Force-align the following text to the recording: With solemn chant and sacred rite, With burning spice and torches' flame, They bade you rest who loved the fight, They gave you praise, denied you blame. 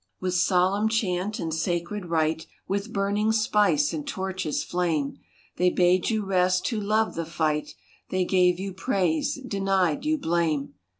With 0.19 0.33
solemn 0.33 0.89
chant 0.89 1.37
and 1.37 1.53
sacred 1.53 2.07
rite, 2.07 2.47
With 2.67 2.91
burning 2.91 3.31
spice 3.31 3.93
and 3.93 4.07
torches' 4.07 4.63
flame, 4.63 5.19
They 5.57 5.69
bade 5.69 6.09
you 6.09 6.25
rest 6.25 6.67
who 6.69 6.79
loved 6.79 7.15
the 7.15 7.23
fight, 7.23 7.75
They 8.09 8.25
gave 8.25 8.59
you 8.59 8.73
praise, 8.73 9.37
denied 9.47 10.03
you 10.03 10.17
blame. 10.17 10.73